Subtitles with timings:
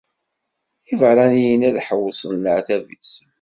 [0.93, 3.11] Iberraniyen ad ḥewṣen leɛtab-is.